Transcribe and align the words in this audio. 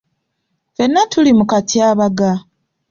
Ffenna 0.69 1.01
tuli 1.11 1.31
mu 1.37 1.45
katyabaga. 1.51 2.31